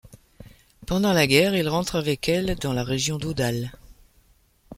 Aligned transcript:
Pendant 0.87 1.13
la 1.13 1.27
guerre, 1.27 1.55
il 1.55 1.69
rentre 1.69 1.95
avec 1.95 2.27
elle 2.27 2.55
dans 2.55 2.73
la 2.73 2.83
région 2.83 3.19
d'Odal. 3.19 3.71